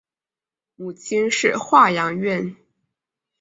[0.73, 2.55] 母亲是华阳院。